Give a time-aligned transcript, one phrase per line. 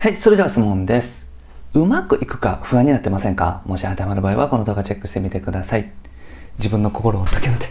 [0.00, 1.26] はい、それでは質問です。
[1.74, 3.62] うまくいくか不安になってませんか？
[3.66, 5.90] もし当てはまる場合はこの動画チェックしてみてください。
[6.58, 7.66] 自分の心を解けので。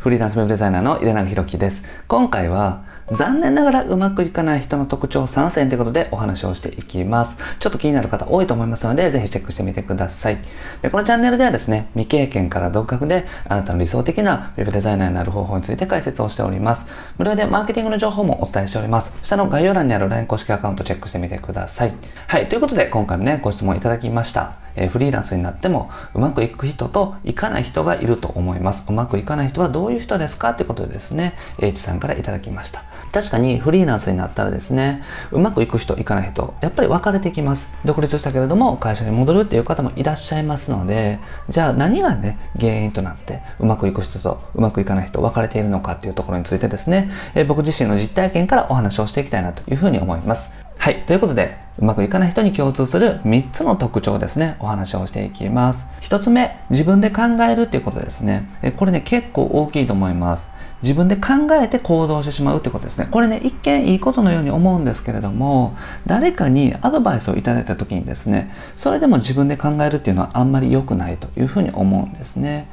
[0.00, 1.82] フリーランスウェブデザイナーの井出永弘樹です。
[2.08, 7.38] 今回は残念ながらうまくいかない人の特徴3選ということでお話をしていきます。
[7.60, 10.38] ちょっと気になる方多いと思いますので、ぜひチェックしてみてください。
[10.82, 16.84] でこのチャンネルではですね、未経験から独学であなたの理想的なウェブデザイナーになる方法について解説をしております。
[17.18, 19.12] 無料でマーケティングの情報もお伝えしております。
[19.22, 21.92] 下の概要欄にある LINE 公式アカウントチェックしてみてください。
[22.26, 24.65] はい、ということで今回もね、ご質問いただきました。
[24.76, 28.84] えフリーランスになってもうまくいく人といかない人がいると思います。
[28.88, 32.84] うまくいかない人はどういう人ですかということでですね、H さんからいただきました。
[33.12, 37.72] 確かにフリーランスになったらですね、うまくいく人、いかない人、やっぱり分かれてきます。
[37.84, 41.18] 独立したけれども会社に戻るっていう方もいらっしゃいますので、
[41.48, 50.52] じゃあ何がね、原因となってうまくいく人とうまくいかない人分かれているのかっていうところについてですね、え僕自身の実体験からお話をしていきたいなというふうに思います。
[50.78, 51.04] はい。
[51.06, 55.86] ということで、うまくいかない人に共通する3つの特徴ですね、お話をしていきます。
[56.00, 58.48] 1つ目、自分で考えるっていうことですね。
[58.78, 60.50] これね、結構大きいと思います。
[60.82, 63.08] 自分で考えて行動してしまうってことですね。
[63.10, 65.74] これね、一見いいことのように思うんですけれども、
[66.06, 72.68] 誰かにアドバイスをいただいた時にですね、それでも自分で考えるっていうのはあんまり良くないというふうに思うんですね。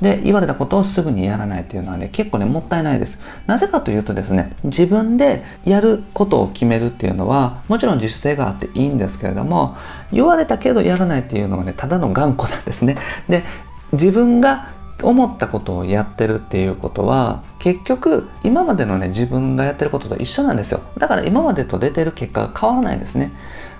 [0.00, 3.18] で言われたことをすぐにやらないっていうのはね結構ねもったいないです。
[3.46, 9.76] なぜかというとですね自分でやることを決めるっていうのはもちろん自主性があっていいんですけれども
[10.12, 12.96] 言われたけどやらないっていうのはねただの頑固なんですね。
[13.28, 13.44] で
[13.92, 20.80] 自分が思ったことをやってるっていうことは結局今までのね自分がやってることと一緒なんですよ。
[20.98, 23.32] だから今までと出てる結果が変わらないんですね。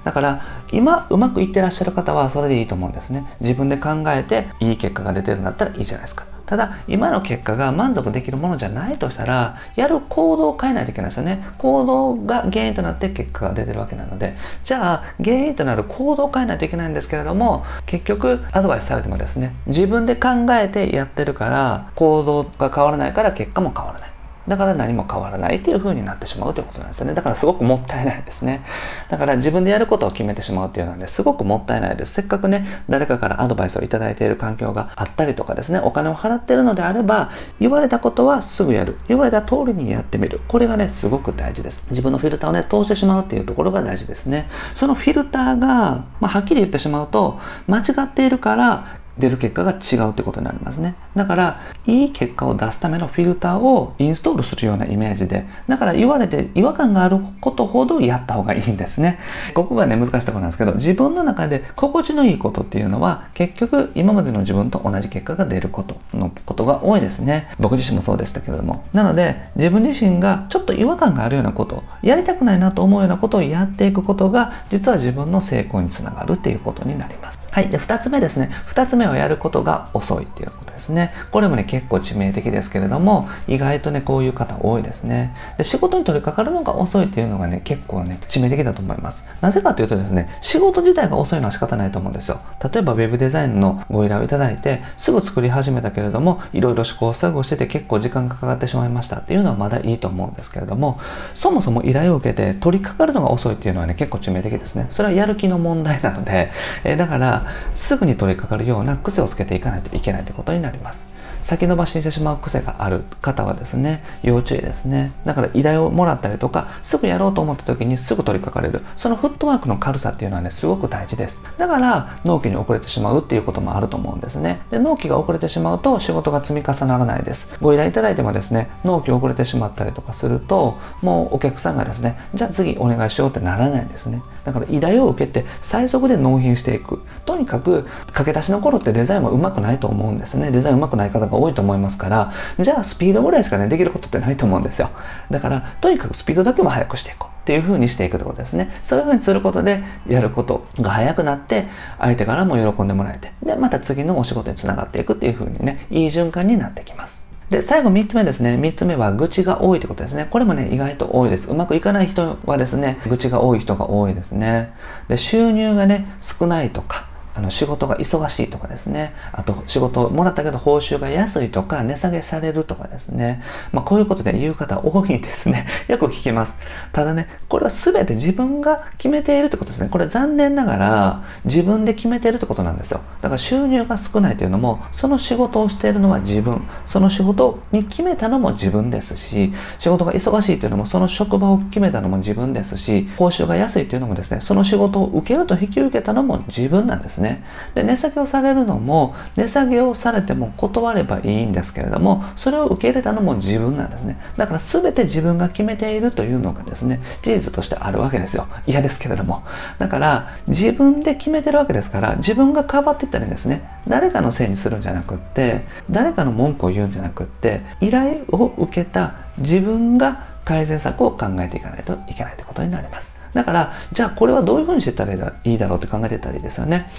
[0.04, 3.26] だから今うまくいってらっしゃる方はそれでいいと思うんですね。
[3.40, 6.26] 自分で考えていい結果が出てるんだったらいいじゃないですか。
[6.46, 11.44] ただ今の結果が満足できるものじゃないとしたらやる行動を変えないといけないですよね。
[11.58, 14.34] 行動が原因となって結果が出てるわけなので。
[14.64, 24.10] じゃあ原因となる行動を変えないといけないんですけれども結局アドバイスされてもですね自分で考えてやってるから行動が変わらないから結果も変わらない。
[24.48, 27.14] だから何も変わらないっていう風になってしまうということなんですよね。
[27.14, 28.64] だからすごくもったいないですね。
[29.10, 32.14] だから自分でやることを決めてしまうっていうのはね、すごくもったいないです。
[32.14, 38.98] せっかくね、誰かからアドバイスをいただいている環境があったりとかですね、お金を払っているのであれば、言われたことはすぐやる。
[39.08, 40.40] 言われた通りにやってみる。
[40.48, 41.84] これがね、すごく大事です。
[41.90, 44.48] 自分のフィルターをね、通してしまうっていうところが大事ですね。
[44.74, 50.94] そのフィルターが、まあ、はっきり言ってしまうと、間違っているから、出る結果が違うってことになりますね。
[51.16, 59.18] だから、いい結果を出すためのフィルターをインストールするようなイメージで、だから言われて違和感があることほどやった方がいいんですね。
[59.54, 67.48] ここがね、難しいところなんですけど、自分の中で心地のいいことっていうのは、結局今までの自分と同じ結果が出ることのことが多いですね。
[67.58, 68.84] 僕自身もそうでしたけれども。
[68.92, 77.38] なので、自分自身がちょっと違和感があるようなこと、やりたくないなと思うようなことをやっていくことが、実は自分の成功につながるっていうことになります。
[77.50, 77.70] はい。
[77.70, 78.50] で、2つ目ですね。
[78.68, 81.12] 2つ目をやることが遅いっていうことですね。
[81.32, 85.34] これもね、結構致命的ですけれども、意外とね、こういう方多いですね。
[85.58, 89.24] で、仕事に取り掛かるのが遅いっていうのがね、結構ね、致命的だと思います。
[89.40, 92.40] なぜかというとですね、仕事自体が遅いのは仕方ないと思うんですよ。
[92.72, 101.00] 例えば、ウェブデザインのご依頼をいただいて、すぐ作り始めたけれども、いろいろ試行錯誤してて結構時間がかかってしまいましたっていうのはまだいいと思うんですけれども、
[101.34, 104.86] そもそも依頼を受けて取り掛かるのが遅いっていうのはね、結構致命的ですね。
[104.90, 106.50] それはやる気の問題なので、
[106.84, 111.17] えだから、すぐに取り掛かるような癖をつけていかないといけないということになりますなります。
[111.48, 115.12] 先延ばしにしてしまう癖がある方はですね、要注意ですね。
[115.24, 118.84] だから依頼をもらったりとか、すぐやろうと思った時にすぐ取り掛かれる。
[118.98, 121.40] そのフットワークの軽さっていうのはね、すごく大事です。
[121.56, 124.60] だから、納期に遅れてしまうっていうこともあると思うんですね。
[124.70, 127.56] で、納期が遅れてしまうと仕事が積み重ならないです。
[127.62, 134.20] ご依頼いただいてもですね、納期遅れてしまったりとかすると、もうお客さんがですね、じゃあ次お願いしようってならないんですね。
[134.44, 137.00] だから依頼を受けて最速で納品していく。
[137.24, 140.50] とにかく、駆け出しの頃ってデザインはうまくないと思うんですね。
[140.50, 144.90] デザインうまくない方が多いと思いますから、じゃあスピードぐらいしかね、できることってないと思うんですよ。
[145.30, 147.38] だから、とにかくスピードだけも速くしていこう。
[147.38, 148.78] っていう風にしていくってことですね。
[148.82, 151.64] そういう風にすることで、やることが早くなって、
[151.98, 157.24] 相手からも喜んでもらえて、で、また次のお仕事につながっていくっていう風にね、いい循環になってきます。
[157.48, 158.56] で、最後3つ目ですね。
[158.56, 160.28] 3つ目は愚痴が多いってことですね。
[160.30, 161.48] これもね、意外と多いです。
[161.48, 164.74] うまくいかない人はですね、愚痴が多い人が多いですね。
[165.08, 167.06] で、収入がね、少ないとか、
[167.38, 175.68] あの仕事が忙しいとかですね、あと仕事をもらったけど報酬が安いとか値下げされるとかですね、まあこういうことで言う方多いですね。
[175.86, 176.56] よく聞きます。
[176.90, 179.88] ただね、これは全て自分が決めているってことですね。
[179.88, 183.02] これ残念ながら自分で決めているってことなんですよ。
[183.22, 197.27] だから収入が少ないというのも、その仕事をしているのは自分、その仕事に決めたのも自分ですし、仕事が忙しいというのもその職場を決めたのも自分ですし、報酬が安いというのもですね、その仕事を受けると引き受けたのも自分なんですね。
[197.28, 197.44] ね
[197.74, 204.18] で、値下げをされるのも、値下げをされても断ればいいんですけれども、それを受け入れたのも自分なんですね。
[204.36, 208.48] だから全て自分が決めているというのがですね、事実としてあるわけですよ。
[208.66, 209.42] 嫌ですけれども。
[209.78, 223.17] だから、自分で決めてるわけですから、自分が変わっていったりですね、誰かのせいにするんじゃなくって、誰かの文句を言うんじゃなくって、依頼を受けた自分が改善策を考えていかないといけないということになります。
[223.34, 226.90] だから、じゃあこれはどういうふうにしていったらいいだろうって考えてたらいいですよね。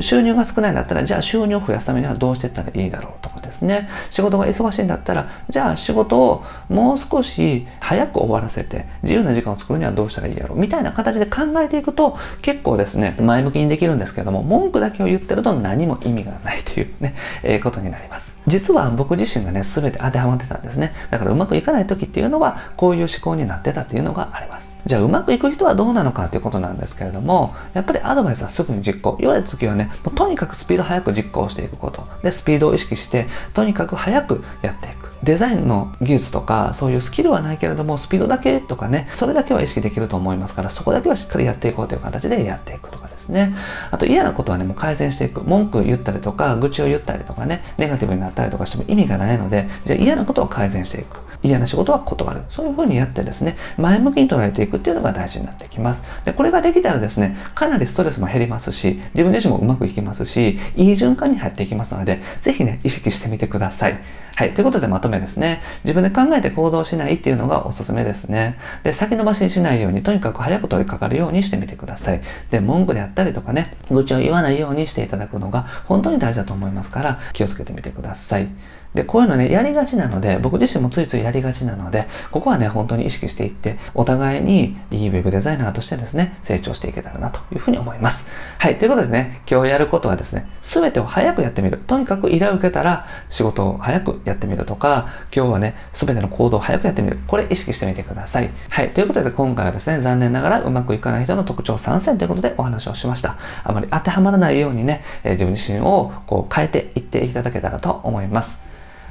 [0.00, 3.88] 収入が少ないんだったら、じゃあ収入を増やすためにはどうしていったらいいだろうとかですね。
[4.10, 18.38] 仕事が忙しいんだったら、じゃあ仕事をもう少し早く終わらせて、自由な時間を作るにはどうしたらいいだろうみたいな形で考えていくと、結構ですね、前向きにできるんですけども、文句だけを言ってると何も意味がないというね、えー、ことになります。
[18.46, 20.92] 実は僕自身がね、全て当てはまってたんですね。
[21.10, 24.76] だからうまくいかない時っていうのは、こういう思考になってたっていうのがあります。
[24.86, 29.16] じゃあうまくいく人はどうなのかっていうことなんですけれども、やっぱりアドバイスはすぐに実行。
[29.20, 32.04] 言われた時はね、もうとにかくスピード速く実行していくこと。
[32.24, 35.08] で、スピードを意識して、とにかく速くやっていく。
[35.22, 43.54] デザインの技術とか、そういうスキルはないけれども、スピードだけとかね、それだけは意識できると思いますから、そこだけはしっかりやっていこうという形でやっていくとかですね。
[43.90, 45.42] あと嫌なことはね、もう改善していく。
[45.42, 51.20] 文句言ったりとか、愚痴を言ったりとかね、ネガティブになったりとかしても意味がないので、じゃ嫌なことを改善していく。
[51.40, 52.42] 嫌な仕事は断る。
[52.48, 56.02] そういうふうにやってですね、前向きに捉えていくっていうのが大事になってきます。
[56.24, 63.98] で、これができたらですね、かなりストレスも減りますし、自分自身もうまくいきますし、いい循環に入っていきますので、ぜひね、意識してみてください。
[64.38, 64.52] はい。
[64.52, 65.62] ということでまとめですね。
[65.82, 68.56] 自分で考えて行動しないっていうのがおすすめですね。
[68.84, 72.20] で、先延ばしにしないように、とにかく早く取り掛かるようにしてみてください。
[72.52, 78.48] で、文句であったたりとかね、愚痴を言わないようにしていただくのが本当に大事だと思いますから、気をつけてみてください。
[78.94, 88.28] で、こういうのね、やりがちなので、僕自身もついついやりがちなので、ここはね、本当に意識していって、お互いにいいウェブデザイナーとしてですね、成長していけたらなというふうに思います。
[88.58, 91.78] はい、ということでね、今日やることはですね、すべてを早くやってみる。
[91.78, 97.18] とにかく依頼を受けたら、仕事を早くやってみるとか、今日はね、すべての行動を早くやってみる。
[97.26, 98.50] これ意識してみてください。
[98.70, 103.07] はい、ということで今回はですね、残念ながらうまくいかない人の特徴3選ということでお話をしました。
[103.08, 108.67] ましたあまり当てはまらないようにね、え、自分自身をこう変えていっていただけたらと思います。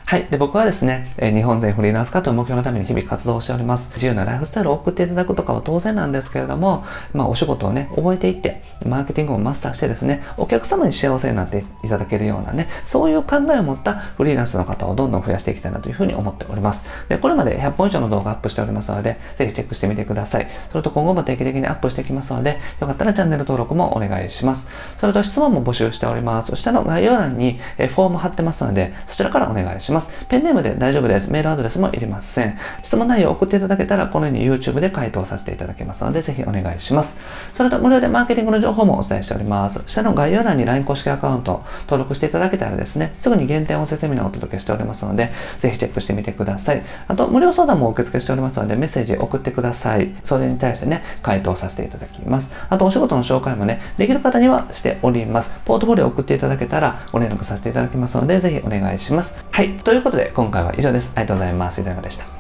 [0.10, 0.28] はい。
[0.32, 3.92] で、僕はですね、え日本全フリーランス化という目標のために日々活動しております。
[3.96, 16.88] 自由なライフスタイルを送っていただくとかは当然なんですけれども、まあ、お仕事をね、覚えていって、マーケティングをマスターしてですね、お客様に幸せになっていただけるようなね、そういう考えを持ったフリーランスの方をどんどん増やしていきたいなというふうに思っております。
[17.10, 20.48] で、これまで100本以上の動画アップしておりますので、ぜひチェックしてみてください。
[20.72, 24.68] それと今後も定期的にアップしていきますので、よかったらチャンネル登録もお願いします。
[24.96, 26.56] それと質問も募集しております。
[26.56, 29.97] 下の概要欄にフォーム貼ってますので、そちらからお願いします。
[30.28, 31.32] ペンネームで大丈夫です。
[31.32, 32.58] メールアドレスもいりません。
[32.84, 37.20] 質問内容を送っていただけたら、このように YouTube で回答させていただけますので、ぜひお願いします。
[37.54, 39.82] それと無料でマーケティングの情報もお伝えしております。
[39.88, 46.84] 下の概要欄に LINE 公式アカウント登録していただけたらですね、すぐに限定音声セミナーをお届けしておりますので、ぜひチェックしてみてください。
[47.08, 50.14] あと、無料相談も受付しておりますので、メッセージ送ってください。
[50.24, 52.52] それに対してね、回答させていただきます。
[52.70, 55.54] あと、お仕事の紹介もね、できる方にはしております。
[55.66, 59.36] ポートフォリオ送っていただけたら、ご連絡させていただきますので、ぜひお願いします。
[59.52, 59.70] はい。
[59.88, 61.14] ということで、今回は以上です。
[61.16, 61.80] ありがとうございます。
[61.80, 62.37] いかがでした？